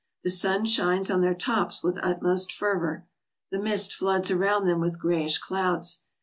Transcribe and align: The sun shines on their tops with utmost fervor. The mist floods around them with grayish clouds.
The 0.23 0.31
sun 0.31 0.65
shines 0.65 1.11
on 1.11 1.21
their 1.21 1.35
tops 1.35 1.83
with 1.83 1.99
utmost 2.01 2.51
fervor. 2.51 3.05
The 3.51 3.59
mist 3.59 3.93
floods 3.93 4.31
around 4.31 4.65
them 4.65 4.81
with 4.81 4.97
grayish 4.97 5.37
clouds. 5.37 5.99